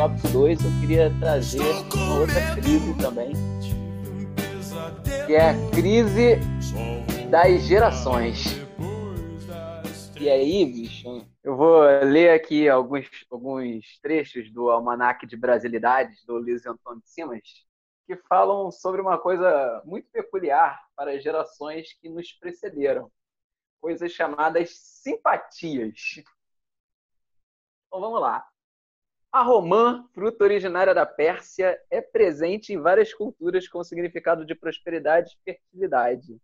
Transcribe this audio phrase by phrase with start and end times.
[0.00, 1.60] top 2, eu queria trazer
[1.94, 3.32] uma outra crise também,
[5.26, 6.36] que é a crise
[7.28, 8.46] das gerações.
[10.18, 16.38] E aí, bicho, eu vou ler aqui alguns, alguns trechos do Almanac de Brasilidades, do
[16.38, 17.66] Luiz Antônio de Simas,
[18.06, 23.12] que falam sobre uma coisa muito peculiar para as gerações que nos precederam.
[23.82, 26.22] Coisas chamadas simpatias.
[27.86, 28.49] Então vamos lá.
[29.32, 35.30] A romã, fruta originária da Pérsia, é presente em várias culturas com significado de prosperidade
[35.46, 36.36] e fertilidade.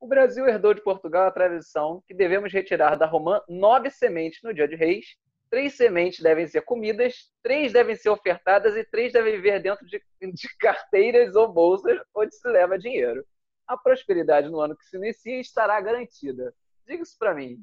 [0.00, 4.54] O Brasil herdou de Portugal a tradição que devemos retirar da romã nove sementes no
[4.54, 5.18] dia de reis,
[5.50, 10.02] três sementes devem ser comidas, três devem ser ofertadas e três devem viver dentro de,
[10.22, 13.22] de carteiras ou bolsas onde se leva dinheiro.
[13.66, 16.54] A prosperidade no ano que se inicia estará garantida.
[16.86, 17.62] Diga isso para mim.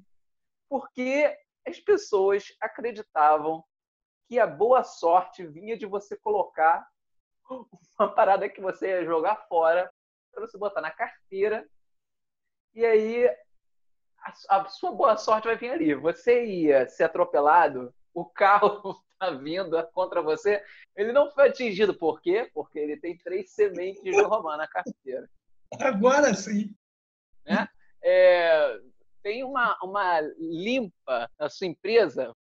[0.69, 1.35] Porque
[1.67, 3.63] as pessoas acreditavam
[4.31, 6.87] que a boa sorte vinha de você colocar
[7.99, 9.91] uma parada que você ia jogar fora
[10.33, 11.67] para você botar na carteira
[12.73, 15.93] e aí a, a, sua boa sorte vai vir ali.
[15.95, 20.63] Você ia ser atropelado, o carro está vindo contra você,
[20.95, 21.93] ele não foi atingido.
[21.93, 22.49] Por quê?
[22.53, 25.29] Porque ele tem três sementes de romã na carteira.
[25.77, 26.73] Agora sim.
[27.45, 27.67] Né?
[28.01, 28.79] É,
[29.21, 32.33] tem uma, uma limpa na sua empresa,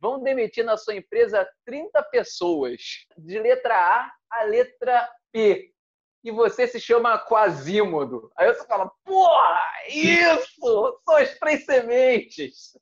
[0.00, 2.80] vão demitir na sua empresa 30 pessoas,
[3.18, 5.72] de letra A a letra P.
[6.22, 8.30] E você se chama Quasímodo.
[8.36, 11.00] Aí você fala, porra, isso!
[11.04, 12.78] São as três sementes!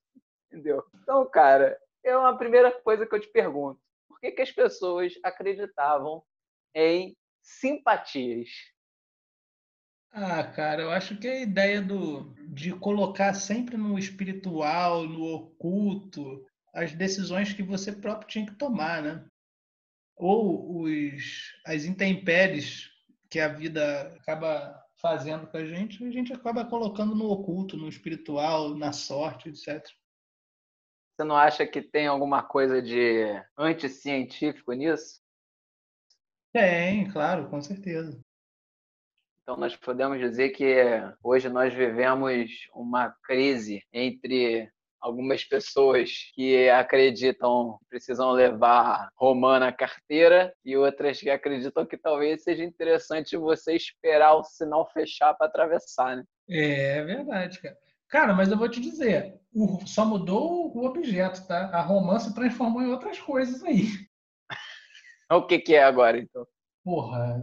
[0.47, 0.85] Entendeu?
[1.03, 3.81] Então, cara, é uma primeira coisa que eu te pergunto.
[4.09, 6.23] Por que, que as pessoas acreditavam
[6.75, 8.49] em simpatias?
[10.11, 16.45] Ah, cara, eu acho que a ideia do, de colocar sempre no espiritual, no oculto,
[16.79, 19.27] as decisões que você próprio tinha que tomar, né?
[20.17, 22.89] Ou os, as intempéries
[23.29, 27.89] que a vida acaba fazendo com a gente, a gente acaba colocando no oculto, no
[27.89, 29.85] espiritual, na sorte, etc.
[31.15, 33.25] Você não acha que tem alguma coisa de
[33.57, 35.21] anticientífico nisso?
[36.53, 38.21] Tem, claro, com certeza.
[39.43, 40.77] Então, nós podemos dizer que
[41.23, 49.73] hoje nós vivemos uma crise entre algumas pessoas que acreditam que precisam levar romã na
[49.73, 55.47] carteira e outras que acreditam que talvez seja interessante você esperar o sinal fechar para
[55.47, 56.25] atravessar, né?
[56.49, 57.77] É verdade, cara.
[58.09, 61.69] Cara, mas eu vou te dizer, o, só mudou o objeto, tá?
[61.75, 63.85] A romã se transformou em outras coisas aí.
[65.31, 66.47] o que, que é agora, então?
[66.83, 67.43] Porra,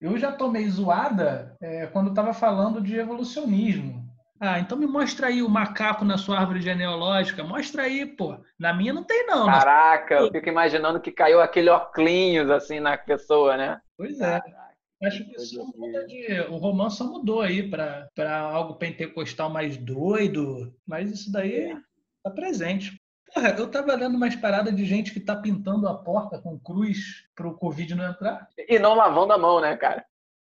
[0.00, 4.03] eu já tomei zoada é, quando estava falando de evolucionismo.
[4.46, 7.42] Ah, então me mostra aí o macaco na sua árvore genealógica.
[7.42, 8.36] Mostra aí, pô.
[8.58, 9.46] Na minha não tem, não.
[9.46, 13.80] Caraca, eu fico imaginando que caiu aquele óculos assim na pessoa, né?
[13.96, 14.40] Pois é.
[14.40, 16.40] Caraca, Acho que isso muda de.
[16.50, 20.76] O romance só mudou aí para algo pentecostal mais doido.
[20.86, 21.76] Mas isso daí é.
[22.22, 23.00] tá presente.
[23.32, 27.26] Porra, eu tava lendo umas paradas de gente que tá pintando a porta com cruz
[27.34, 28.46] pro Covid não entrar.
[28.58, 30.04] E não lavando a mão, né, cara?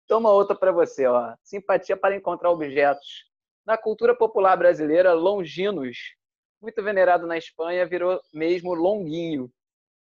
[0.07, 1.33] Toma outra para você, ó.
[1.43, 3.29] Simpatia para encontrar objetos
[3.71, 5.97] na cultura popular brasileira, Longinos,
[6.61, 9.49] muito venerado na Espanha, virou mesmo Longuinho.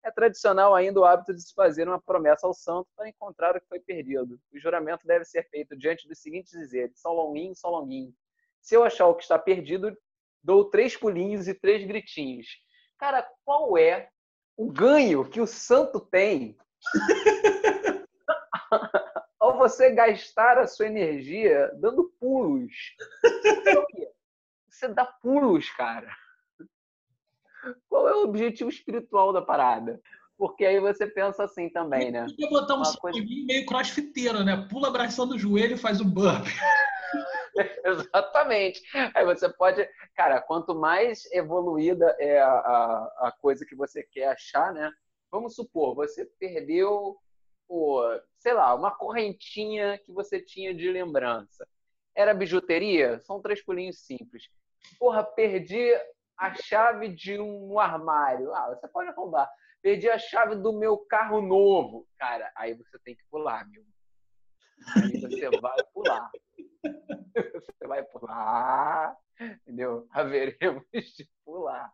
[0.04, 3.62] É tradicional ainda o hábito de se fazer uma promessa ao santo para encontrar o
[3.62, 4.38] que foi perdido.
[4.54, 8.14] O juramento deve ser feito diante dos seguintes dizeres: São Longuinho, São Longuinho.
[8.62, 9.98] Se eu achar o que está perdido,
[10.44, 12.48] dou três pulinhos e três gritinhos.
[12.98, 14.10] Cara, qual é
[14.58, 16.58] o ganho que o santo tem
[19.64, 22.74] você gastar a sua energia dando pulos.
[24.70, 26.14] Você dá pulos, cara.
[27.88, 30.02] Qual é o objetivo espiritual da parada?
[30.38, 32.26] Porque aí você pensa assim também, né?
[32.26, 33.20] Podia botar um coisa...
[33.20, 34.68] meio crossfiteiro, né?
[34.70, 36.46] Pula abraçando o joelho e faz um burp.
[37.86, 38.82] Exatamente.
[39.16, 44.30] Aí você pode, cara, quanto mais evoluída é a, a, a, coisa que você quer
[44.30, 44.92] achar, né?
[45.32, 47.18] Vamos supor, você perdeu
[47.68, 48.04] pô,
[48.44, 51.66] sei lá, uma correntinha que você tinha de lembrança.
[52.14, 53.22] Era bijuteria?
[53.22, 54.50] São três pulinhos simples.
[55.00, 55.90] Porra, perdi
[56.38, 58.54] a chave de um armário.
[58.54, 59.50] Ah, você pode roubar.
[59.82, 62.06] Perdi a chave do meu carro novo.
[62.18, 63.82] Cara, aí você tem que pular, meu.
[64.98, 66.30] Aí você vai pular.
[67.56, 70.06] Você vai pular, entendeu?
[70.12, 71.90] Haveremos de pular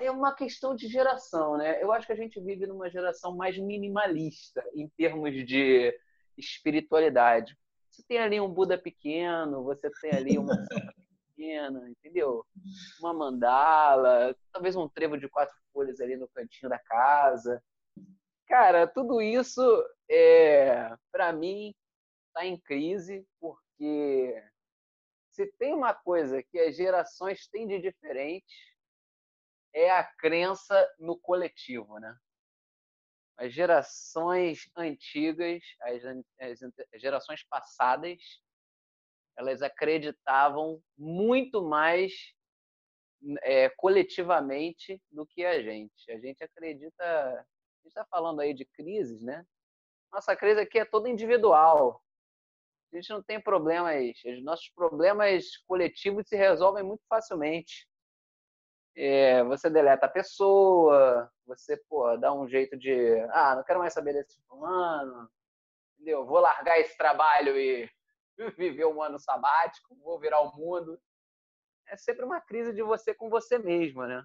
[0.00, 1.82] é uma questão de geração, né?
[1.82, 5.94] Eu acho que a gente vive numa geração mais minimalista em termos de
[6.36, 7.56] espiritualidade.
[7.90, 10.54] Você tem ali um Buda pequeno, você tem ali uma
[11.36, 12.44] pequena, entendeu?
[13.00, 17.62] Uma mandala, talvez um trevo de quatro folhas ali no cantinho da casa.
[18.46, 19.62] Cara, tudo isso,
[20.10, 21.74] é, para mim,
[22.28, 24.42] está em crise, porque
[25.30, 28.69] se tem uma coisa que as gerações têm de diferente,
[29.72, 32.16] é a crença no coletivo, né?
[33.36, 36.04] As gerações antigas, as,
[36.92, 38.18] as gerações passadas,
[39.36, 42.12] elas acreditavam muito mais
[43.42, 46.10] é, coletivamente do que a gente.
[46.10, 47.44] A gente acredita, a
[47.82, 49.46] gente está falando aí de crises, né?
[50.12, 52.02] Nossa crise aqui é toda individual.
[52.92, 57.88] A gente não tem problemas, os nossos problemas coletivos se resolvem muito facilmente.
[59.02, 63.94] É, você deleta a pessoa, você pô, dá um jeito de, ah, não quero mais
[63.94, 65.26] saber desse fulano,
[65.94, 66.26] entendeu?
[66.26, 67.90] Vou largar esse trabalho e
[68.58, 71.00] viver um ano sabático, vou virar o mundo.
[71.88, 74.22] É sempre uma crise de você com você mesma, né?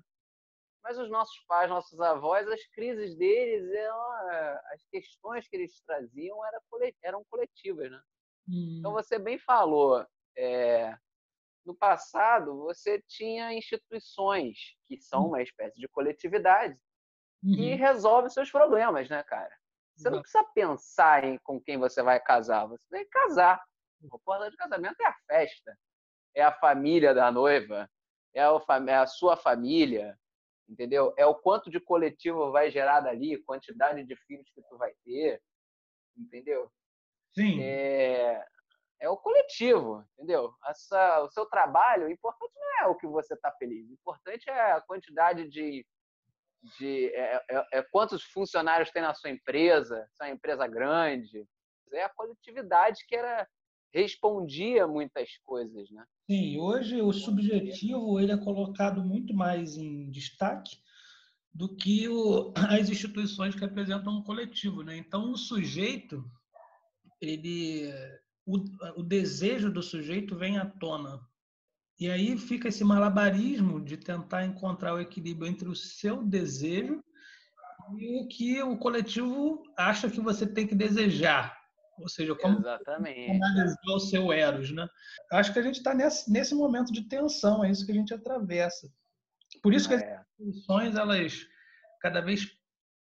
[0.84, 4.02] Mas os nossos pais, nossos avós, as crises deles, eram,
[4.74, 6.38] as questões que eles traziam
[7.02, 8.02] eram coletivas, né?
[8.50, 8.76] Hum.
[8.80, 10.06] Então você bem falou,
[10.38, 10.94] é,
[11.66, 15.28] no passado você tinha instituições que são hum.
[15.30, 16.78] uma espécie de coletividade
[17.44, 17.56] uhum.
[17.56, 19.56] que resolve seus problemas, né, cara?
[19.96, 23.64] Você não precisa pensar em com quem você vai casar, você tem que casar.
[24.12, 25.78] O porta de casamento é a festa,
[26.36, 27.90] é a família da noiva,
[28.34, 30.20] é, é a sua família,
[30.68, 31.14] entendeu?
[31.18, 35.42] É o quanto de coletivo vai gerar dali, quantidade de filhos que tu vai ter,
[36.18, 36.70] entendeu?
[37.34, 37.64] Sim.
[37.64, 38.46] É,
[39.06, 40.54] é o coletivo, entendeu?
[40.68, 44.50] Essa, o seu trabalho, o importante não é o que você está feliz, o importante
[44.50, 45.86] é a quantidade de.
[46.78, 51.48] de é, é, é, quantos funcionários tem na sua empresa, se é uma empresa grande.
[51.94, 53.48] É a coletividade que era
[53.94, 56.04] respondia muitas coisas, né?
[56.30, 60.76] Sim, hoje o subjetivo ele é colocado muito mais em destaque
[61.54, 64.98] do que o, as instituições que representam um coletivo, né?
[64.98, 66.26] Então o sujeito
[67.22, 67.90] ele
[68.46, 68.58] o,
[69.00, 71.20] o desejo do sujeito vem à tona.
[72.00, 77.04] E aí fica esse malabarismo de tentar encontrar o equilíbrio entre o seu desejo
[77.98, 81.58] e o que o coletivo acha que você tem que desejar.
[81.98, 84.86] Ou seja, como analisar o seu eros, né?
[85.32, 88.14] Acho que a gente está nesse, nesse momento de tensão, é isso que a gente
[88.14, 88.92] atravessa.
[89.64, 89.98] Por isso que é.
[89.98, 91.48] as instituições, elas
[92.02, 92.52] cada vez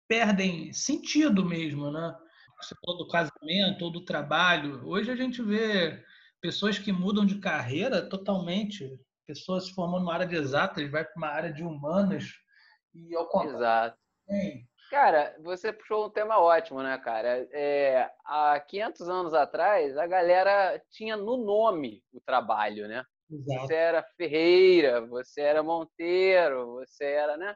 [0.07, 2.15] perdem sentido mesmo, né?
[2.59, 4.87] Você falou do casamento ou do trabalho.
[4.87, 6.03] Hoje a gente vê
[6.41, 11.13] pessoas que mudam de carreira totalmente, pessoas se formando numa área de exatas, vai para
[11.17, 12.25] uma área de humanas
[12.93, 13.93] e ao contrário.
[14.27, 14.65] Exato.
[14.89, 17.47] Cara, você puxou um tema ótimo, né, cara?
[17.51, 23.03] É, há 500 anos atrás, a galera tinha no nome o trabalho, né?
[23.29, 23.67] Exato.
[23.67, 27.55] Você era Ferreira, você era Monteiro, você era, né?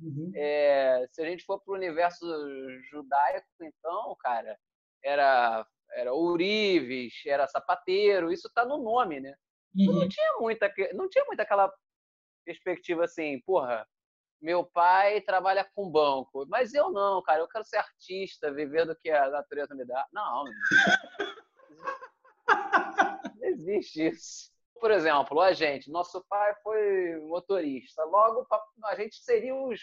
[0.00, 0.30] Uhum.
[0.34, 2.26] É, se a gente for para o universo
[2.90, 4.58] judaico, então, cara,
[5.02, 9.34] era, era ourives, era sapateiro, isso está no nome, né?
[9.74, 10.00] Então, uhum.
[10.00, 11.72] Não, tinha muita, não tinha muita aquela
[12.44, 13.86] perspectiva assim, porra,
[14.40, 18.96] meu pai trabalha com banco, mas eu não, cara, eu quero ser artista, viver do
[18.96, 20.06] que a natureza me dá.
[20.12, 20.52] Não, não
[23.42, 24.49] existe isso
[24.80, 28.46] por exemplo, a gente, nosso pai foi motorista, logo
[28.84, 29.80] a gente seria os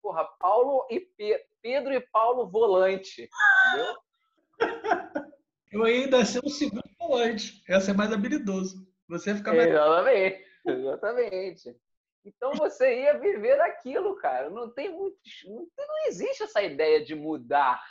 [0.00, 3.28] porra, Paulo e Pe Pedro e Paulo volante,
[3.74, 3.96] entendeu?
[5.72, 8.86] Eu ainda ser o segundo volante, ia ser mais habilidoso.
[9.08, 9.68] Você ia ficar mais.
[9.68, 11.76] Exatamente, exatamente.
[12.24, 14.48] Então você ia viver aquilo, cara.
[14.48, 15.16] Não tem muito.
[15.44, 17.82] Não existe essa ideia de mudar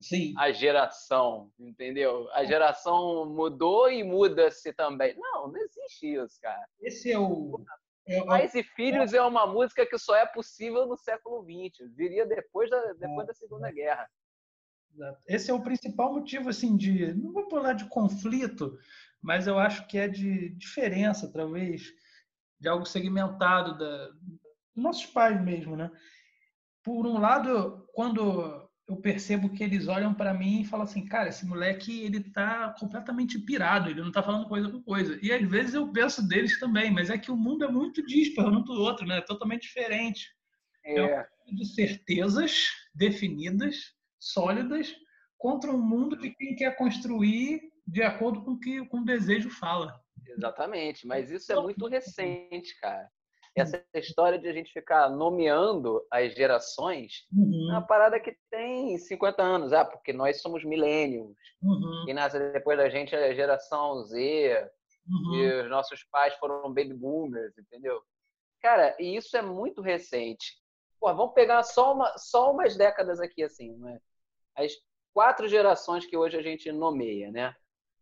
[0.00, 0.32] Sim.
[0.38, 2.30] a geração, entendeu?
[2.32, 5.14] A geração mudou e muda-se também.
[5.18, 6.66] Não, não existe isso, cara.
[6.80, 7.62] Esse é o.
[8.06, 11.86] É, Pais e Filhos é uma música que só é possível no século XX.
[11.94, 14.08] Viria depois da, depois da Segunda Guerra.
[15.28, 17.12] Esse é o principal motivo, assim, de.
[17.14, 18.78] Não vou falar de conflito,
[19.20, 21.92] mas eu acho que é de diferença, talvez,
[22.58, 24.10] de algo segmentado da,
[24.74, 25.90] nossos pais mesmo, né?
[26.82, 31.28] Por um lado, quando eu percebo que eles olham para mim e falam assim, cara,
[31.28, 35.16] esse moleque ele tá completamente pirado, ele não tá falando coisa com coisa.
[35.22, 38.50] E às vezes eu penso deles também, mas é que o mundo é muito disparo
[38.50, 39.18] um do outro, né?
[39.18, 40.28] É totalmente diferente.
[40.84, 44.92] É, é um de certezas definidas, sólidas,
[45.38, 49.50] contra um mundo de quem quer construir de acordo com o que com o desejo
[49.50, 50.00] fala.
[50.26, 53.08] Exatamente, mas isso é muito recente, cara
[53.56, 57.68] essa história de a gente ficar nomeando as gerações uhum.
[57.70, 59.72] é uma parada que tem 50 anos.
[59.72, 61.36] Ah, porque nós somos milênios.
[61.62, 62.04] Uhum.
[62.06, 64.70] Quem nasce depois da gente é a geração Z.
[65.08, 65.34] uhum.
[65.34, 68.00] e os nossos pais foram baby boomers, entendeu?
[68.62, 70.60] Cara, e isso é muito recente.
[71.00, 73.98] Pô, vamos pegar só, uma, só umas décadas aqui, assim, né?
[74.54, 74.72] As
[75.14, 77.54] quatro gerações que hoje a gente nomeia, né?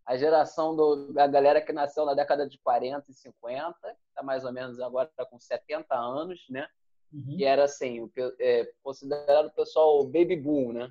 [0.09, 3.77] A geração do, da galera que nasceu na década de 40 e 50,
[4.09, 6.67] está mais ou menos agora com 70 anos, né?
[7.13, 7.37] Uhum.
[7.37, 8.11] E era assim, o,
[8.41, 10.91] é, considerado o pessoal baby boom, né?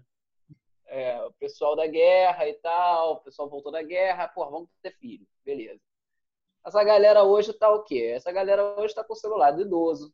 [0.85, 4.91] É, o pessoal da guerra e tal, o pessoal voltou da guerra, pô, vamos ter
[4.99, 5.81] filho, beleza.
[6.63, 8.11] Essa galera hoje tá o quê?
[8.15, 10.13] Essa galera hoje tá com o celular do idoso.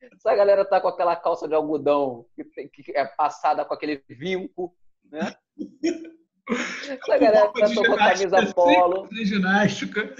[0.00, 4.72] Essa galera tá com aquela calça de algodão que, que é passada com aquele vinco,
[5.10, 5.34] né?
[6.50, 9.08] Essa galera tá com camisa polo.
[9.08, 10.14] De ginástica.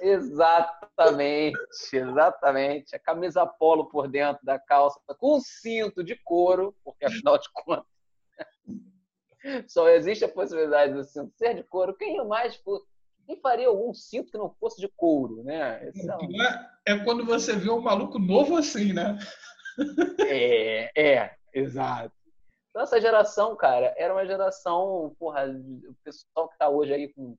[0.00, 1.58] Exatamente,
[1.92, 2.96] exatamente.
[2.96, 7.48] A camisa polo por dentro da calça, com um cinto de couro, porque afinal de
[7.52, 7.86] contas
[9.68, 11.96] só existe a possibilidade do cinto ser de couro.
[11.96, 12.60] Quem mais
[13.26, 15.88] quem faria algum cinto que não fosse de couro, né?
[16.86, 19.18] É, é quando você vê um maluco novo assim, né?
[20.26, 22.12] É, é, exato.
[22.70, 27.36] Então, essa geração, cara, era uma geração, porra, o pessoal que está hoje aí com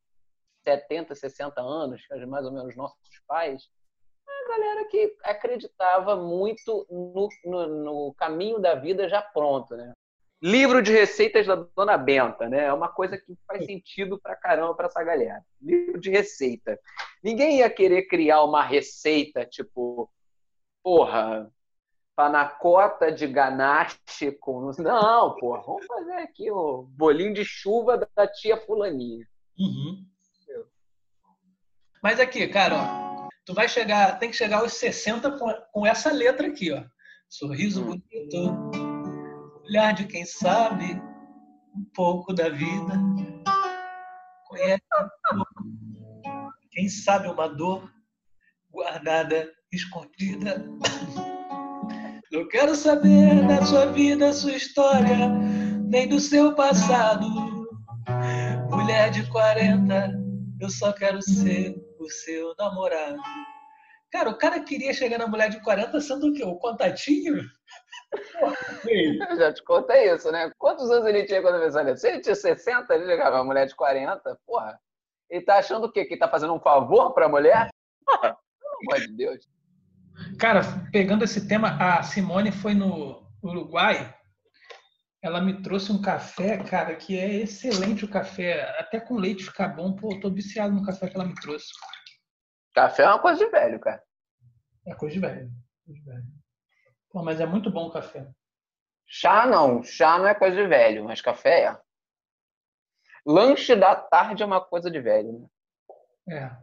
[0.63, 3.69] 70, 60 anos, é mais ou menos nossos pais,
[4.27, 9.93] a galera que acreditava muito no, no, no, caminho da vida já pronto, né?
[10.43, 12.65] Livro de receitas da Dona Benta, né?
[12.65, 15.43] É uma coisa que faz sentido pra caramba pra essa galera.
[15.61, 16.79] Livro de receita.
[17.23, 20.09] Ninguém ia querer criar uma receita tipo,
[20.83, 21.49] porra,
[22.15, 24.71] panacota de ganache com.
[24.79, 29.25] Não, porra, vamos fazer aqui o bolinho de chuva da tia Fulaninha.
[29.57, 30.05] Uhum.
[32.01, 36.11] Mas aqui, cara, ó, tu vai chegar, tem que chegar aos 60 com, com essa
[36.11, 36.83] letra aqui, ó.
[37.29, 37.85] Sorriso hum.
[37.85, 40.99] bonito, olhar de quem sabe
[41.75, 42.93] um pouco da vida.
[44.47, 44.83] Conhece
[46.71, 47.89] quem sabe uma dor
[48.71, 50.65] guardada, escondida.
[52.31, 55.27] Não quero saber da sua vida, sua história,
[55.89, 57.27] nem do seu passado.
[58.69, 60.13] Mulher de 40,
[60.61, 63.19] eu só quero ser o seu namorado.
[64.09, 66.43] Cara, o cara queria chegar na mulher de 40 sendo o quê?
[66.45, 67.35] O contatinho?
[68.85, 70.49] Eu já te contei isso, né?
[70.57, 73.67] Quantos anos ele tinha quando fez essa Se ele tinha 60, ele chegava uma mulher
[73.67, 74.79] de 40, porra.
[75.29, 76.05] Ele tá achando o quê?
[76.05, 77.69] Que ele tá fazendo um favor pra mulher?
[78.05, 79.60] Porra, pelo amor de Deus.
[80.39, 80.61] Cara,
[80.91, 84.15] pegando esse tema, a Simone foi no Uruguai
[85.21, 88.63] ela me trouxe um café, cara, que é excelente o café.
[88.79, 89.95] Até com leite ficar bom.
[89.95, 91.67] Pô, eu tô viciado no café que ela me trouxe.
[92.73, 94.03] Café é uma coisa de velho, cara.
[94.87, 95.51] É coisa de velho.
[95.85, 96.25] Coisa de velho.
[97.11, 98.27] Pô, mas é muito bom o café.
[99.05, 99.83] Chá não.
[99.83, 101.79] Chá não é coisa de velho, mas café é.
[103.23, 105.47] Lanche da tarde é uma coisa de velho, né?
[106.35, 106.57] É.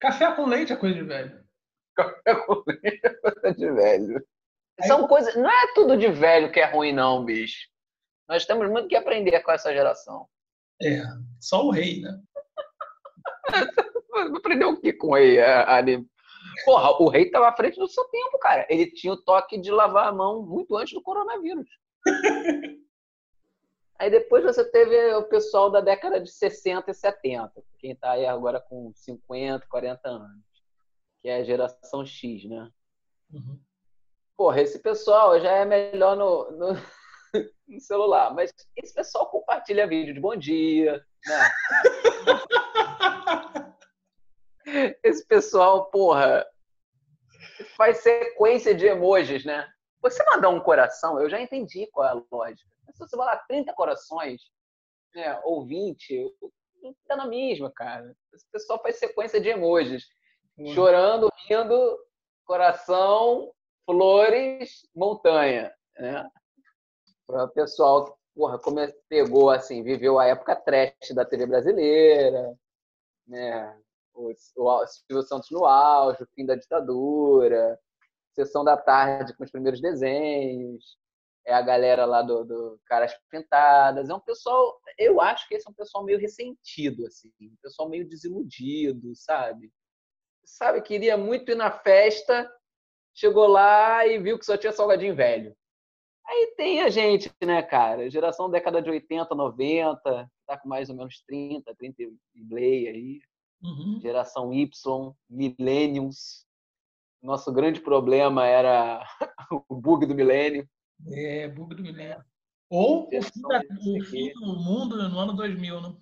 [0.00, 1.41] Café com leite é coisa de velho.
[1.94, 3.00] Café com leite
[3.44, 4.26] é de velho.
[4.86, 5.34] São coisas.
[5.36, 7.68] Não é tudo de velho que é ruim, não, bicho.
[8.28, 10.26] Nós temos muito que aprender com essa geração.
[10.80, 11.02] É,
[11.40, 12.20] só o rei, né?
[14.36, 15.40] Aprendeu o que com o rei?
[15.40, 16.06] Ali?
[16.64, 18.66] Porra, o rei estava à frente do seu tempo, cara.
[18.68, 21.68] Ele tinha o toque de lavar a mão muito antes do coronavírus.
[23.98, 28.26] Aí depois você teve o pessoal da década de 60 e 70, quem está aí
[28.26, 30.42] agora com 50, 40 anos,
[31.22, 32.70] que é a geração X, né?
[33.32, 33.58] Uhum
[34.42, 36.74] porra, esse pessoal já é melhor no, no,
[37.68, 41.50] no, celular, mas esse pessoal compartilha vídeo de bom dia, né?
[45.04, 46.44] esse pessoal, porra,
[47.76, 49.72] faz sequência de emojis, né?
[50.00, 52.68] Você mandar um coração, eu já entendi qual é a lógica.
[52.84, 54.42] Mas se você mandar 30 corações,
[55.14, 56.34] né, ou 20,
[57.06, 58.12] tá na mesma, cara.
[58.34, 60.04] Esse pessoal faz sequência de emojis.
[60.68, 61.98] Chorando, rindo,
[62.44, 63.52] coração,
[63.84, 66.28] flores, montanha, né?
[67.26, 68.78] Para o pessoal que porra, como
[69.08, 72.56] pegou assim, viveu a época trash da TV brasileira,
[73.26, 73.78] né?
[74.14, 77.78] O, o Silvio Santos no auge, o fim da ditadura,
[78.34, 80.96] sessão da tarde com os primeiros desenhos,
[81.46, 84.08] é a galera lá do, do Caras Pintadas.
[84.08, 87.88] É um pessoal, eu acho que esse é um pessoal meio ressentido, assim, um pessoal
[87.88, 89.70] meio desiludido, sabe?
[90.44, 92.50] Sabe, queria muito ir na festa
[93.14, 95.54] chegou lá e viu que só tinha salgadinho velho.
[96.26, 98.08] Aí tem a gente, né, cara?
[98.08, 103.20] Geração década de 80, 90, tá com mais ou menos 30, 30 e play aí.
[103.62, 104.00] Uhum.
[104.00, 106.46] Geração Y, Millenniums.
[107.20, 109.04] Nosso grande problema era
[109.68, 110.68] o bug do milênio.
[111.10, 112.24] É, bug do milênio.
[112.70, 115.96] Ou o fim, da, o fim, do mundo no ano 2000, né?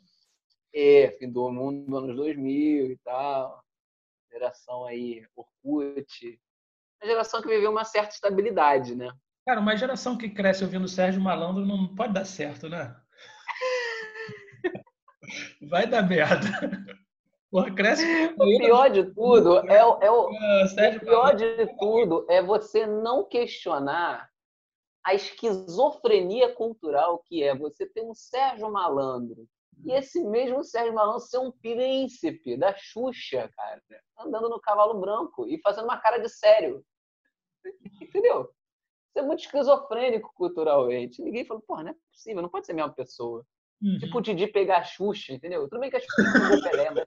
[0.72, 3.64] É, fim do mundo dos anos 2000 e tal.
[4.30, 6.40] Geração aí, Orkut.
[7.02, 9.10] Uma geração que viveu uma certa estabilidade, né?
[9.46, 12.94] Cara, uma geração que cresce ouvindo Sérgio Malandro não pode dar certo, né?
[15.68, 16.46] Vai dar merda.
[17.50, 18.04] Porra, cresce.
[18.38, 22.86] O pior de tudo é, o, é o, ah, o pior de tudo é você
[22.86, 24.30] não questionar
[25.04, 29.48] a esquizofrenia cultural que é você ter um Sérgio Malandro
[29.84, 33.82] e esse mesmo Sérgio Malandro ser um príncipe da Xuxa, cara,
[34.18, 36.84] andando no cavalo branco e fazendo uma cara de sério.
[38.00, 38.50] Entendeu?
[39.08, 41.22] Isso é muito esquizofrênico culturalmente.
[41.22, 43.44] Ninguém falou, porra, não é possível, não pode ser a mesma pessoa.
[43.82, 43.98] Uhum.
[43.98, 45.68] Tipo o Didi pegar a Xuxa, entendeu?
[45.68, 47.04] Tudo bem que a Xuxa pegou Pelé, mas...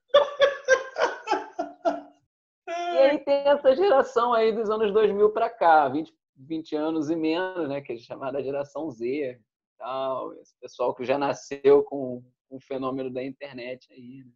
[2.67, 7.15] E aí tem essa geração aí dos anos 2000 para cá, 20, 20 anos e
[7.15, 7.81] menos, né?
[7.81, 9.39] Que é chamada geração Z
[9.83, 10.33] tal.
[10.35, 14.31] Esse pessoal que já nasceu com, com o fenômeno da internet aí, né?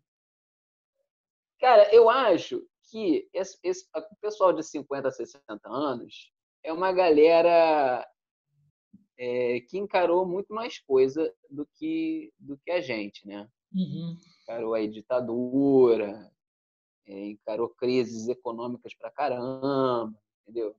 [1.60, 6.32] Cara, eu acho que esse, esse, o pessoal de 50, 60 anos
[6.64, 8.08] é uma galera
[9.18, 13.48] é, que encarou muito mais coisa do que, do que a gente, né?
[13.74, 14.18] Uhum.
[14.42, 16.32] Encarou aí ditadura,
[17.06, 20.76] é, encarou crises econômicas pra caramba, entendeu?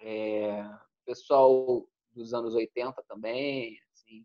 [0.00, 0.62] É,
[1.06, 3.78] pessoal dos anos 80 também,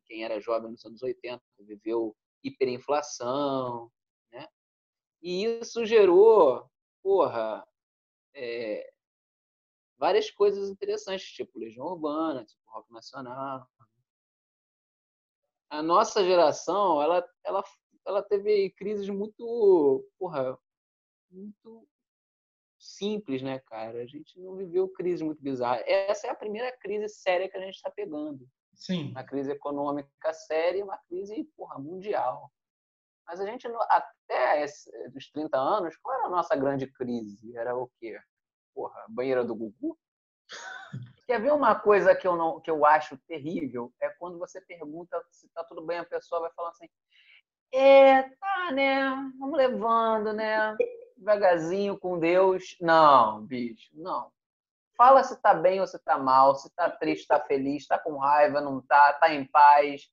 [0.06, 3.92] quem era jovem nos anos 80 viveu hiperinflação,
[4.32, 4.48] né?
[5.22, 6.70] E isso gerou,
[7.02, 7.68] porra,
[8.36, 8.92] é,
[9.98, 13.68] várias coisas interessantes, tipo Legião Urbana, tipo Rock Nacional.
[15.70, 17.64] A nossa geração, ela, ela,
[18.06, 20.58] ela teve crises muito, porra,
[21.30, 21.88] muito
[22.80, 24.02] simples, né, cara?
[24.02, 25.82] A gente não viveu crise muito bizarra.
[25.86, 28.48] Essa é a primeira crise séria que a gente está pegando.
[28.78, 29.12] Sim.
[29.12, 32.50] Uma crise econômica séria e uma crise, porra, mundial.
[33.26, 37.58] Mas a gente, até esse, dos 30 anos, qual era a nossa grande crise?
[37.58, 38.18] Era o quê?
[38.78, 39.98] porra, banheira do Gugu.
[41.26, 43.92] Quer ver uma coisa que eu, não, que eu acho terrível?
[44.00, 46.88] É quando você pergunta se tá tudo bem, a pessoa vai falar assim:
[47.74, 49.04] é, tá, né?
[49.40, 50.78] Vamos levando, né?
[51.18, 52.78] Devagarzinho com Deus.
[52.80, 54.32] Não, bicho, não.
[54.98, 58.18] Fala se tá bem ou se tá mal, se tá triste, tá feliz, tá com
[58.18, 60.10] raiva, não tá, tá em paz.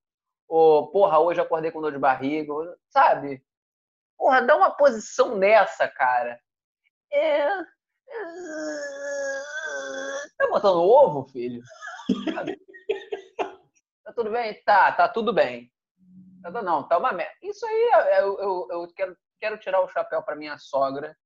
[0.47, 2.53] Ou, porra, hoje acordei com dor de barriga,
[2.91, 3.43] sabe?
[4.17, 6.39] Porra, dá uma posição nessa, cara.
[7.11, 7.49] É,
[10.37, 11.63] Tá botando ovo, filho?
[14.05, 14.63] Tá tudo bem?
[14.65, 15.73] Tá, tá tudo bem.
[16.43, 17.35] Tá, não, tá uma merda.
[17.43, 21.17] Isso aí eu, eu, eu quero, quero tirar o chapéu para minha sogra,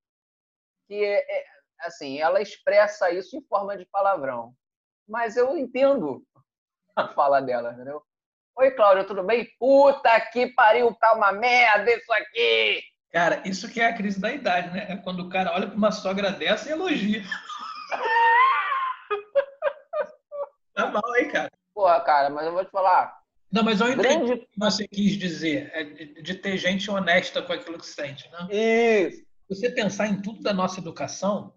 [0.86, 1.44] que é, é,
[1.80, 4.54] assim, ela expressa isso em forma de palavrão.
[5.08, 6.22] Mas eu entendo
[6.94, 8.02] a fala dela, entendeu?
[8.56, 9.48] Oi, Cláudia, tudo bem?
[9.58, 12.82] Puta que pariu, tá uma merda isso aqui!
[13.12, 14.86] Cara, isso que é a crise da idade, né?
[14.88, 17.22] É quando o cara olha para uma sogra dessa e elogia.
[20.74, 21.50] tá mal aí, cara.
[21.72, 23.16] Porra, cara, mas eu vou te falar.
[23.50, 24.32] Não, mas eu entendi Grande...
[24.32, 25.70] o que você quis dizer.
[25.72, 28.46] É de, de, ter gente honesta com aquilo que sente, né?
[28.50, 29.26] Isso.
[29.48, 31.54] Você pensar em tudo da nossa educação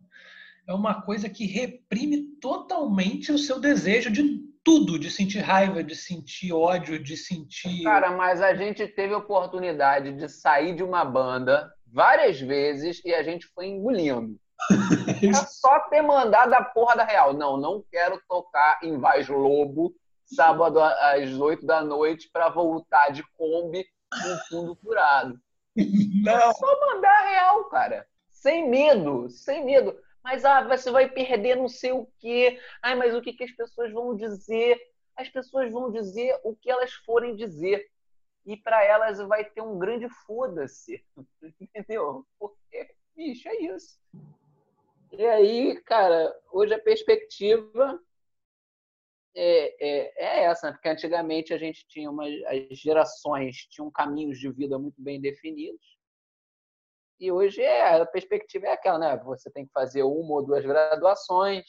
[0.72, 5.96] é uma coisa que reprime totalmente o seu desejo de tudo, de sentir raiva, de
[5.96, 7.84] sentir ódio, de sentir.
[7.84, 13.22] Cara, mas a gente teve oportunidade de sair de uma banda várias vezes e a
[13.22, 14.40] gente foi engolindo.
[15.24, 17.34] É só ter mandado a porra da real.
[17.34, 19.94] Não, não quero tocar em Vaz Lobo
[20.26, 25.40] sábado às oito da noite para voltar de Kombi com fundo furado.
[26.24, 26.34] Não.
[26.34, 28.08] É só mandar a real, cara.
[28.32, 32.60] Sem medo, sem medo mas ah, você vai perder não sei o quê.
[32.82, 34.80] Ai, mas o que, que as pessoas vão dizer?
[35.16, 37.90] As pessoas vão dizer o que elas forem dizer.
[38.46, 41.04] E para elas vai ter um grande foda-se.
[41.60, 42.26] Entendeu?
[42.40, 44.00] Porque, bicho, é isso.
[45.12, 48.00] E aí, cara, hoje a perspectiva
[49.36, 50.74] é, é, é, essa, né?
[50.74, 56.01] porque antigamente a gente tinha uma, as gerações tinham caminhos de vida muito bem definidos
[57.22, 59.16] e hoje é, a perspectiva é aquela, né?
[59.26, 61.64] Você tem que fazer uma ou duas graduações,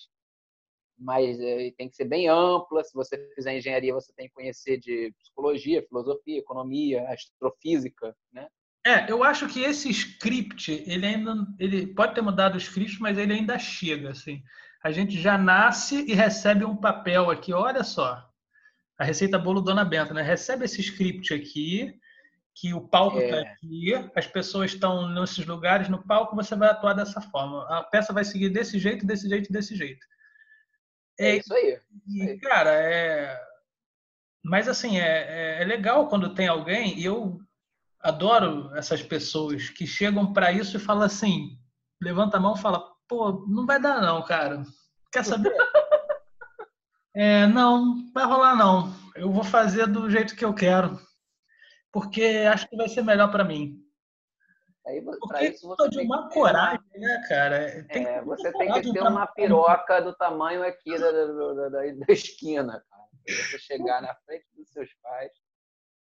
[0.98, 2.82] mas é, tem que ser bem ampla.
[2.82, 8.48] Se você fizer engenharia, você tem que conhecer de psicologia, filosofia, economia, astrofísica, né?
[8.84, 13.18] É, eu acho que esse script, ele ainda, ele pode ter mudado o script, mas
[13.18, 14.42] ele ainda chega, assim.
[14.82, 18.26] A gente já nasce e recebe um papel aqui, olha só.
[18.98, 20.22] A receita bolo Dona Benta, né?
[20.22, 21.92] Recebe esse script aqui,
[22.54, 23.40] que o palco está é.
[23.40, 27.64] aqui, as pessoas estão nesses lugares, no palco você vai atuar dessa forma.
[27.68, 30.04] A peça vai seguir desse jeito, desse jeito, desse jeito.
[31.18, 31.80] É, é isso aí.
[32.08, 33.40] E, cara, é.
[34.44, 37.40] Mas assim, é, é, é legal quando tem alguém, e eu
[38.00, 41.56] adoro essas pessoas que chegam para isso e falam assim,
[42.02, 44.62] levanta a mão e fala, pô, não vai dar não, cara.
[45.12, 45.52] Quer saber?
[47.14, 48.90] É, não, vai rolar não.
[49.14, 50.98] Eu vou fazer do jeito que eu quero,
[51.92, 53.78] porque acho que vai ser melhor para mim.
[54.86, 57.84] Aí, porque isso você de uma coragem, né, cara?
[57.84, 62.12] Tem é, você tem que ter uma piroca do tamanho aqui da, da, da, da
[62.12, 63.02] esquina, cara.
[63.28, 65.30] Você chegar na frente dos seus pais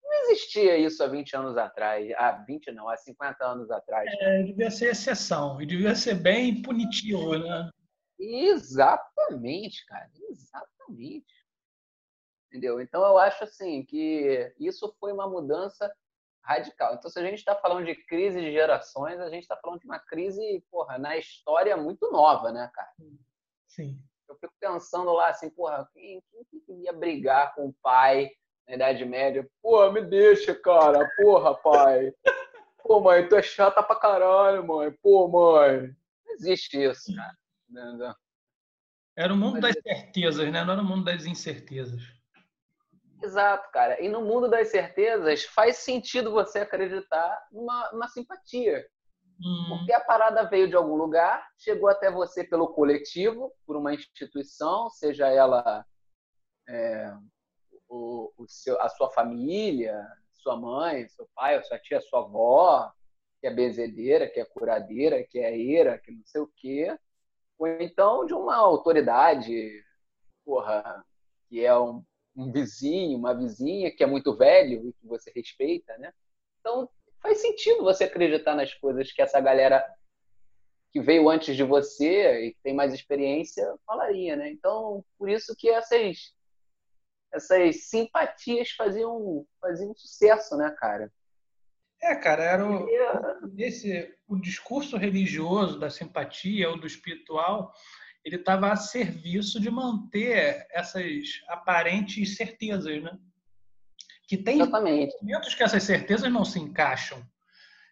[0.03, 2.11] não existia isso há 20 anos atrás.
[2.17, 4.09] Há 20 não, há 50 anos atrás.
[4.19, 5.61] É, devia ser exceção.
[5.61, 7.69] E devia ser bem punitivo, né?
[8.19, 10.09] Exatamente, cara.
[10.29, 11.42] Exatamente.
[12.53, 12.79] Entendeu?
[12.79, 15.91] Então eu acho assim que isso foi uma mudança
[16.43, 16.93] radical.
[16.93, 19.87] Então, se a gente está falando de crise de gerações, a gente está falando de
[19.87, 22.91] uma crise, porra, na história muito nova, né, cara?
[23.67, 23.99] Sim.
[24.29, 28.29] Eu fico pensando lá assim, porra, quem, quem queria brigar com o pai
[28.67, 29.49] na Idade Média.
[29.59, 31.09] Pô, me deixa, cara.
[31.17, 32.13] Porra, pai.
[32.83, 34.91] Pô, mãe, tu é chata pra caralho, mãe.
[35.01, 35.95] Pô, mãe.
[36.23, 38.15] Não existe isso, cara.
[39.15, 40.63] Era o mundo das certezas, né?
[40.63, 42.01] Não era o mundo das incertezas.
[43.23, 44.01] Exato, cara.
[44.01, 48.85] E no mundo das certezas, faz sentido você acreditar numa, numa simpatia.
[49.39, 49.65] Hum.
[49.69, 54.89] Porque a parada veio de algum lugar, chegou até você pelo coletivo, por uma instituição,
[54.89, 55.85] seja ela
[56.67, 57.13] é,
[57.87, 62.91] o, o seu, a sua família, sua mãe, seu pai, sua tia, sua avó,
[63.39, 66.97] que é benzedeira, que é curadeira, que é eira, que não sei o quê,
[67.57, 69.81] ou então de uma autoridade,
[70.43, 71.05] porra,
[71.47, 72.03] que é um,
[72.35, 76.13] um vizinho, uma vizinha que é muito velho e que você respeita, né?
[76.59, 76.89] Então
[77.21, 79.85] faz sentido você acreditar nas coisas que essa galera
[80.91, 84.51] que veio antes de você e que tem mais experiência falaria, né?
[84.51, 86.33] Então, por isso que essas
[87.33, 91.11] essas simpatias faziam, faziam sucesso, né, cara?
[91.99, 92.87] É, cara, era o,
[93.57, 97.73] esse, o discurso religioso da simpatia ou do espiritual,
[98.23, 103.17] ele estava a serviço de manter essas aparentes certezas, né?
[104.27, 105.15] Que tem Exatamente.
[105.21, 107.21] momentos que essas certezas não se encaixam,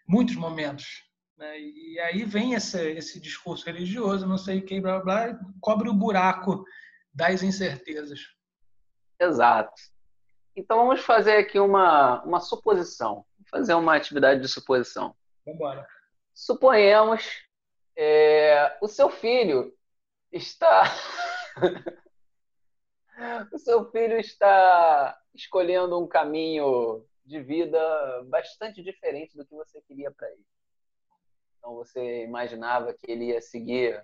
[0.07, 1.03] muitos momentos.
[1.37, 1.59] Né?
[1.59, 5.89] E aí vem esse, esse discurso religioso, não sei o que, blá, blá, blá, cobre
[5.89, 6.63] o buraco
[7.13, 8.21] das incertezas.
[9.19, 9.73] Exato.
[10.55, 13.25] Então vamos fazer aqui uma, uma suposição.
[13.37, 15.13] Vamos fazer uma atividade de suposição.
[15.45, 15.87] Vamos embora.
[16.33, 17.23] Suponhamos
[17.97, 19.73] é, o seu filho
[20.31, 20.83] está.
[23.51, 30.11] o seu filho está escolhendo um caminho de vida bastante diferente do que você queria
[30.11, 30.45] para ele.
[31.57, 34.03] Então você imaginava que ele ia seguir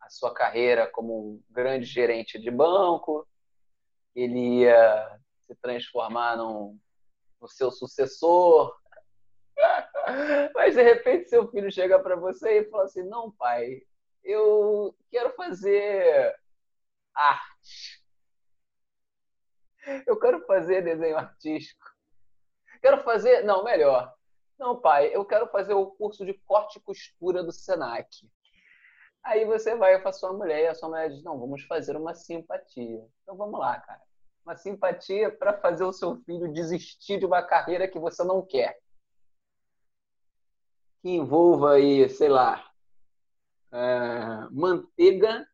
[0.00, 3.26] a sua carreira como um grande gerente de banco,
[4.14, 6.78] ele ia se transformar num,
[7.40, 8.74] no seu sucessor.
[10.54, 13.82] Mas de repente seu filho chega para você e fala assim: Não, pai,
[14.24, 16.34] eu quero fazer
[17.14, 18.02] arte.
[20.06, 21.84] Eu quero fazer desenho artístico.
[22.80, 23.42] Quero fazer.
[23.44, 24.14] Não, melhor.
[24.58, 28.08] Não, pai, eu quero fazer o curso de corte e costura do Senac.
[29.22, 31.96] Aí você vai com a sua mulher e a sua mulher diz: Não, vamos fazer
[31.96, 33.06] uma simpatia.
[33.22, 34.02] Então vamos lá, cara
[34.44, 38.78] uma simpatia para fazer o seu filho desistir de uma carreira que você não quer.
[41.00, 42.70] Que envolva aí, sei lá,
[43.74, 45.48] é, manteiga,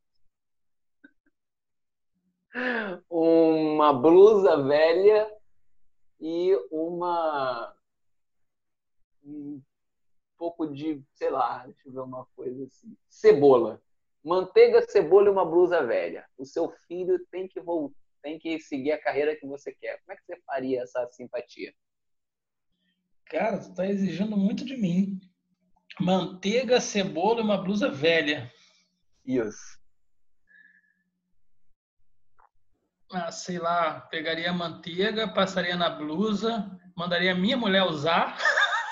[3.09, 5.33] uma blusa velha
[6.21, 7.75] e uma
[9.25, 9.63] um
[10.37, 13.81] pouco de, sei lá, deixa eu ver uma coisa assim, cebola.
[14.23, 16.29] Manteiga, cebola e uma blusa velha.
[16.37, 19.99] O seu filho tem que voltar tem que seguir a carreira que você quer.
[20.01, 21.75] Como é que você faria essa simpatia?
[23.25, 25.21] Cara, tu tá exigindo muito de mim.
[25.99, 28.53] Manteiga, cebola e uma blusa velha.
[29.25, 29.79] Isso.
[33.13, 38.39] Ah, sei lá, pegaria a manteiga, passaria na blusa, mandaria minha mulher usar.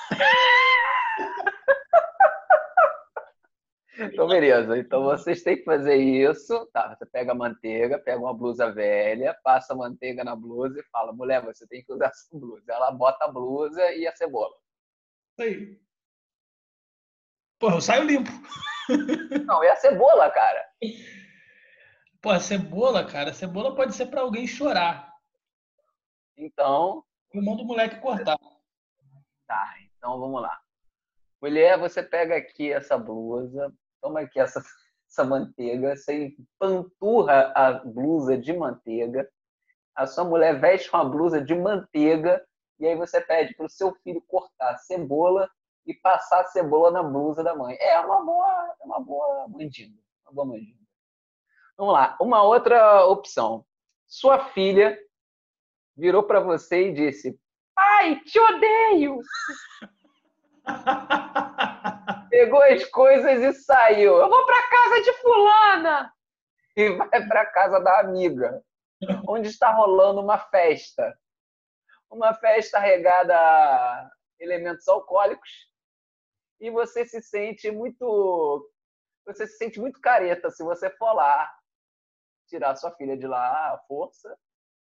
[4.01, 4.77] Então, beleza.
[4.77, 6.65] Então, vocês têm que fazer isso.
[6.71, 10.83] Tá, você pega a manteiga, pega uma blusa velha, passa a manteiga na blusa e
[10.83, 12.63] fala, mulher, você tem que usar essa blusa.
[12.71, 14.55] Ela bota a blusa e a cebola.
[15.33, 15.88] Isso aí.
[17.59, 18.31] Pô, eu saio limpo.
[19.45, 20.65] Não, e a cebola, cara?
[22.21, 25.13] Pô, a cebola, cara, a cebola pode ser para alguém chorar.
[26.37, 27.03] Então.
[27.33, 28.39] Eu mando o moleque cortar.
[29.45, 30.59] Tá, então vamos lá.
[31.41, 34.63] Mulher, você pega aqui essa blusa, toma aqui essa,
[35.07, 39.29] essa manteiga, você empanturra a blusa de manteiga,
[39.93, 42.43] a sua mulher veste uma blusa de manteiga
[42.79, 45.49] e aí você pede para o seu filho cortar cebola
[45.89, 47.75] e passar a cebola na blusa da mãe.
[47.79, 50.77] É uma boa, é uma boa mandinga, uma boa mandinga.
[51.75, 53.65] Vamos lá, uma outra opção.
[54.07, 54.99] Sua filha
[55.97, 57.39] virou para você e disse:
[57.73, 59.19] "Pai, te odeio".
[62.29, 64.17] Pegou as coisas e saiu.
[64.17, 66.13] Eu vou para casa de fulana
[66.75, 68.63] e vai para casa da amiga,
[69.27, 71.17] onde está rolando uma festa
[72.09, 75.68] uma festa regada a elementos alcoólicos
[76.59, 78.69] e você se sente muito
[79.25, 81.49] você se sente muito careta se você for lá
[82.47, 84.35] tirar sua filha de lá à força,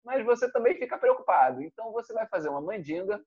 [0.04, 1.62] mas você também fica preocupado.
[1.62, 3.24] Então você vai fazer uma mandinga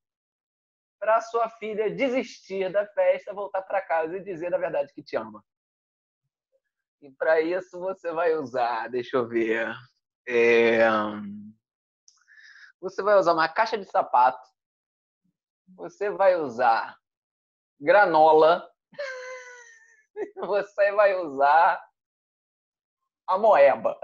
[0.99, 5.15] para sua filha desistir da festa, voltar para casa e dizer a verdade que te
[5.15, 5.43] ama.
[7.01, 9.75] E para isso você vai usar, deixa eu ver,
[10.27, 10.87] é
[12.79, 14.47] você vai usar uma caixa de sapato,
[15.75, 16.95] você vai usar
[17.79, 18.69] granola,
[20.35, 21.81] você vai usar
[23.27, 23.99] a moeba.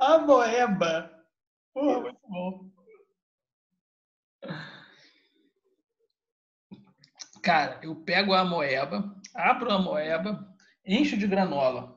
[0.00, 1.10] a moeba.
[1.74, 2.70] Porra, muito bom.
[7.42, 10.52] Cara, eu pego a moeba, abro a moeba,
[10.84, 11.96] encho de granola.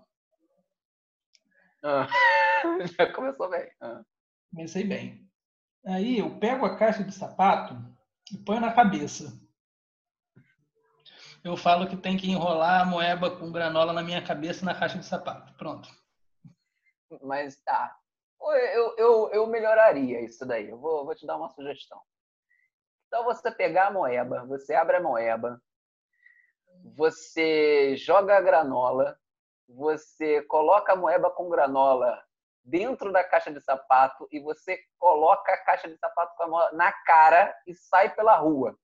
[1.83, 2.07] Ah,
[2.97, 3.71] já começou bem.
[3.81, 4.03] Ah.
[4.51, 5.28] Comecei bem.
[5.85, 7.75] Aí eu pego a caixa de sapato
[8.31, 9.33] e ponho na cabeça.
[11.43, 14.97] Eu falo que tem que enrolar a moeba com granola na minha cabeça na caixa
[14.97, 15.53] de sapato.
[15.53, 15.89] Pronto.
[17.21, 17.97] Mas tá.
[18.41, 20.69] Eu, eu, eu melhoraria isso daí.
[20.69, 22.01] Eu vou, vou te dar uma sugestão.
[23.07, 25.61] Então você pegar a moeba, você abre a moeba,
[26.95, 29.19] você joga a granola
[29.69, 32.21] você coloca a moeba com granola
[32.69, 36.71] dentro da caixa de sapato e você coloca a caixa de sapato com a moeba
[36.73, 38.77] na cara e sai pela rua.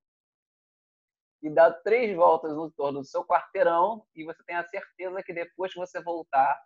[1.41, 5.34] E dá três voltas no torno do seu quarteirão e você tem a certeza que
[5.34, 6.60] depois que você voltar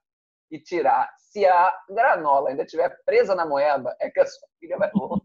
[0.50, 4.78] e tirar, se a granola ainda estiver presa na moeba, é que a sua filha
[4.78, 5.22] vai voltar.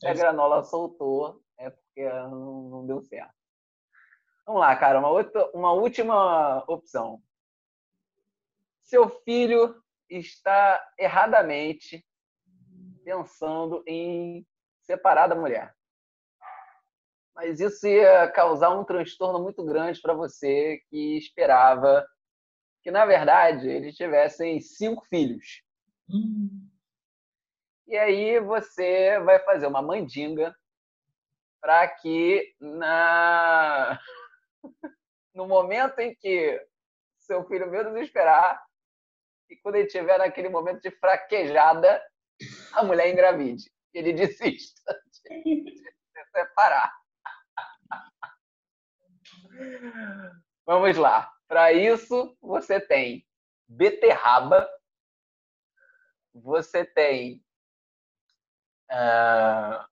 [0.00, 3.34] se a granola soltou, é porque não, não deu certo.
[4.46, 7.22] Vamos lá, cara, uma, outra, uma última opção.
[8.84, 12.04] Seu filho está erradamente
[13.02, 14.46] pensando em
[14.82, 15.74] separar da mulher.
[17.34, 22.06] Mas isso ia causar um transtorno muito grande para você que esperava
[22.82, 25.62] que, na verdade, eles tivessem cinco filhos.
[26.08, 26.68] Hum.
[27.86, 30.54] E aí você vai fazer uma mandinga
[31.60, 33.98] para que na
[35.34, 36.62] no momento em que
[37.18, 38.62] seu filho menos esperar,
[39.50, 42.02] e quando ele estiver naquele momento de fraquejada,
[42.72, 43.70] a mulher engravide.
[43.92, 45.00] Ele desista
[45.44, 46.92] de se separar.
[50.66, 51.30] Vamos lá.
[51.46, 53.26] Para isso, você tem
[53.68, 54.68] beterraba,
[56.32, 57.44] você tem
[58.90, 59.86] uh,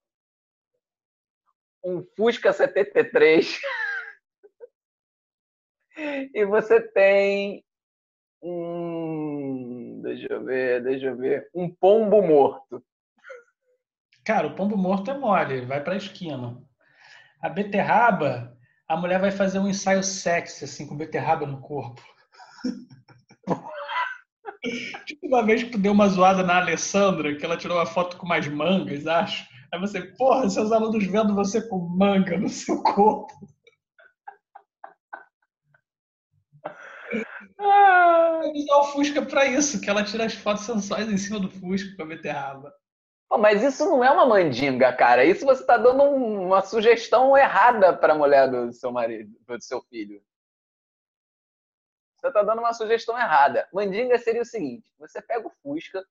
[1.83, 3.59] um Fusca 73
[6.33, 7.63] e você tem
[8.43, 10.01] um.
[10.03, 11.49] Deixa eu ver, deixa eu ver.
[11.53, 12.83] Um pombo morto.
[14.25, 16.57] Cara, o pombo morto é mole, vai para a esquina.
[17.41, 18.55] A beterraba,
[18.87, 22.01] a mulher vai fazer um ensaio sexy, assim, com beterraba no corpo.
[25.05, 28.17] tipo uma vez que tu deu uma zoada na Alessandra, que ela tirou uma foto
[28.17, 29.45] com umas mangas, acho.
[29.73, 33.33] Aí você, porra, seus alunos vendo você com manga no seu corpo.
[37.65, 41.49] Ah, usar o Fusca para isso, que ela tira as fotos sensuais em cima do
[41.49, 42.73] Fusca com a beterraba.
[43.29, 45.25] Pô, mas isso não é uma mandinga, cara.
[45.25, 49.81] Isso você está dando uma sugestão errada para a mulher do seu marido, do seu
[49.83, 50.21] filho.
[52.17, 53.67] Você está dando uma sugestão errada.
[53.73, 56.05] Mandinga seria o seguinte: você pega o Fusca,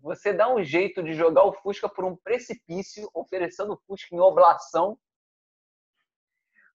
[0.00, 4.20] você dá um jeito de jogar o Fusca por um precipício, oferecendo o Fusca em
[4.20, 4.98] oblação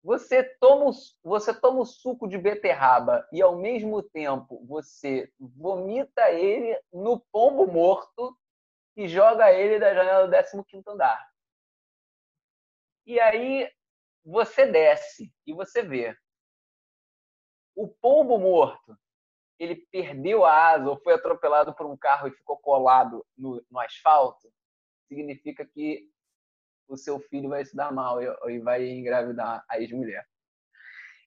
[0.10, 0.90] você toma,
[1.24, 7.72] você toma o suco de beterraba e, ao mesmo tempo, você vomita ele no pombo
[7.72, 8.36] morto
[8.98, 11.30] e joga ele da janela do 15 andar.
[13.06, 13.72] E aí
[14.26, 16.18] você desce e você vê.
[17.76, 18.98] O pombo morto,
[19.60, 23.80] ele perdeu a asa ou foi atropelado por um carro e ficou colado no, no
[23.80, 24.52] asfalto,
[25.08, 26.10] significa que
[26.90, 30.26] o seu filho vai se dar mal e vai engravidar a ex-mulher.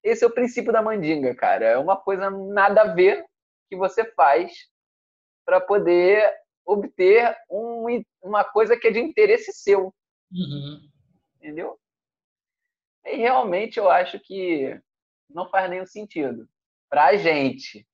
[0.02, 1.64] Esse é o princípio da mandinga, cara.
[1.64, 3.24] É uma coisa nada a ver
[3.70, 4.52] que você faz
[5.44, 7.86] para poder obter um,
[8.20, 9.94] uma coisa que é de interesse seu.
[10.32, 10.80] Uhum.
[11.36, 11.78] Entendeu?
[13.04, 14.80] E realmente eu acho que
[15.30, 16.48] não faz nenhum sentido
[16.90, 17.86] para a gente.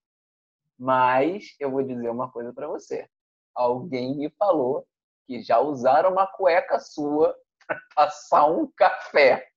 [0.78, 3.09] Mas eu vou dizer uma coisa para você.
[3.54, 4.87] Alguém me falou
[5.26, 7.37] que já usaram uma cueca sua
[7.94, 9.48] passar um café.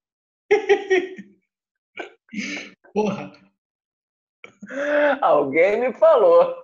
[2.94, 3.32] Porra.
[5.22, 6.56] Alguém me falou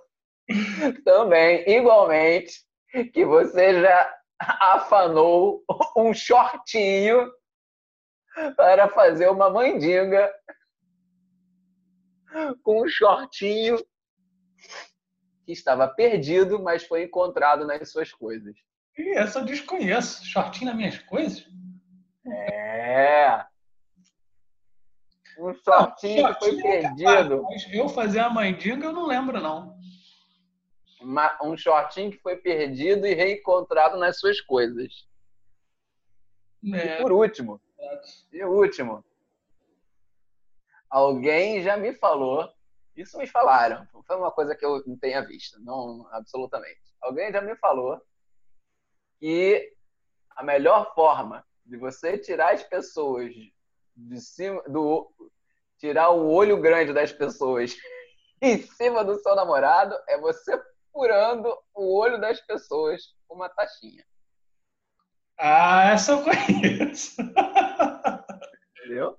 [1.04, 2.66] também, igualmente,
[3.14, 5.64] que você já afanou
[5.96, 7.32] um shortinho
[8.56, 10.32] para fazer uma mandinga
[12.64, 13.78] com um shortinho
[15.46, 18.56] que estava perdido, mas foi encontrado nas suas coisas.
[18.98, 20.26] Ih, essa eu desconheço.
[20.26, 21.48] Shortinho nas minhas coisas?
[22.26, 23.46] É.
[25.40, 27.44] Um shortinho, que foi é perdido.
[27.44, 29.78] Mas eu fazer a mandinga eu não lembro, não.
[31.00, 35.08] Uma, um shortinho que foi perdido e reencontrado nas suas coisas.
[36.74, 36.96] É.
[37.00, 37.62] E por último,
[38.34, 39.06] e último,
[40.90, 42.52] alguém já me falou,
[42.96, 46.82] isso me falaram, foi uma coisa que eu não tenha visto, não absolutamente.
[47.00, 48.02] Alguém já me falou
[49.20, 49.74] que
[50.36, 53.34] a melhor forma de você tirar as pessoas
[53.96, 55.12] de cima do
[55.78, 57.76] tirar o olho grande das pessoas
[58.42, 60.60] em cima do seu namorado é você
[60.92, 64.04] furando o olho das pessoas com uma taxinha.
[65.40, 67.22] Ah, essa eu conheço.
[68.72, 69.18] Entendeu?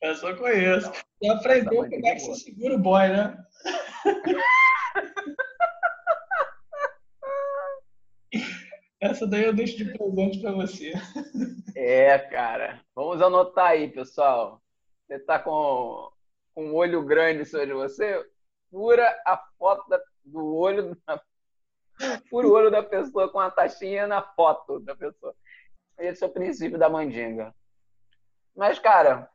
[0.00, 0.92] Essa eu conheço.
[1.22, 3.36] Já aprendeu como é que se segura o boy, né?
[9.00, 10.92] Essa daí eu deixo de presente para você.
[11.76, 12.80] É, cara.
[12.94, 14.60] Vamos anotar aí, pessoal.
[15.06, 16.10] Você tá com,
[16.52, 18.28] com um olho grande sobre você?
[18.70, 20.96] Fura a foto da, do olho.
[21.06, 21.20] Na,
[22.28, 25.34] fura o olho da pessoa com a taxinha na foto da pessoa.
[25.98, 27.54] Esse é o princípio da mandinga.
[28.56, 29.30] Mas, cara,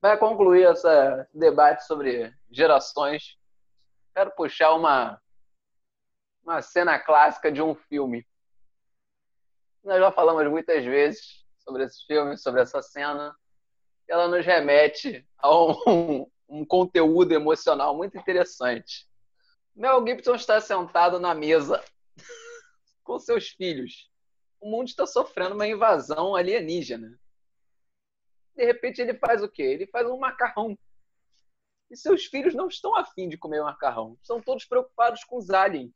[0.00, 0.88] para concluir esse
[1.32, 3.38] debate sobre gerações,
[4.12, 5.20] quero puxar uma,
[6.42, 8.26] uma cena clássica de um filme.
[9.82, 13.34] Nós já falamos muitas vezes sobre esse filme, sobre essa cena.
[14.08, 19.08] Ela nos remete a um, um conteúdo emocional muito interessante.
[19.74, 21.82] Mel Gibson está sentado na mesa
[23.02, 24.10] com seus filhos
[24.60, 27.18] o mundo está sofrendo uma invasão alienígena.
[28.54, 29.62] De repente ele faz o quê?
[29.62, 30.78] Ele faz um macarrão.
[31.90, 34.16] E seus filhos não estão afim de comer macarrão.
[34.20, 35.92] Estão todos preocupados com os aliens.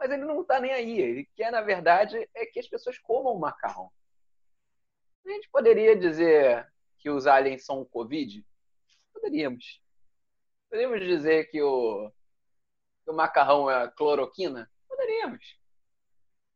[0.00, 0.98] Mas ele não está nem aí.
[0.98, 3.92] Ele quer, na verdade, é que as pessoas comam macarrão.
[5.26, 6.66] A gente poderia dizer
[6.98, 8.42] que os aliens são o Covid?
[9.12, 9.82] Poderíamos.
[10.70, 12.10] Poderíamos dizer que o,
[13.04, 14.70] que o macarrão é cloroquina?
[14.88, 15.58] Poderíamos.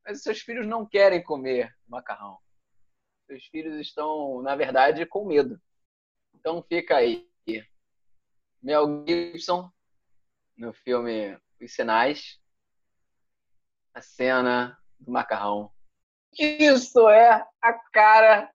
[0.07, 2.39] Mas seus filhos não querem comer macarrão.
[3.27, 5.61] Seus filhos estão, na verdade, com medo.
[6.35, 7.29] Então fica aí.
[8.63, 9.71] Mel Gibson,
[10.57, 12.41] no filme Os Sinais,
[13.95, 15.71] a cena do macarrão.
[16.37, 18.51] Isso é a cara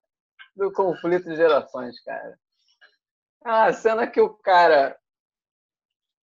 [0.56, 2.38] do conflito de gerações, cara.
[3.43, 4.99] A cena que o cara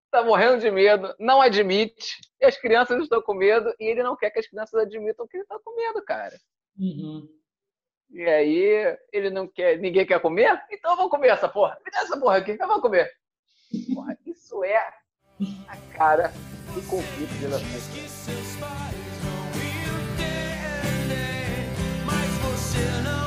[0.07, 4.17] está morrendo de medo, não admite, e as crianças estão com medo, e ele não
[4.17, 6.39] quer que as crianças admitam que ele está com medo, cara.
[6.79, 7.29] Uhum.
[8.11, 10.63] E aí, ele não quer, ninguém quer comer?
[10.71, 11.79] Então eu vou comer essa porra.
[11.85, 13.11] Me dá essa porra aqui, eu vou comer.
[13.93, 16.33] Porra, isso é a cara
[16.75, 19.04] do conflito de gerações.
[22.75, 23.24] Você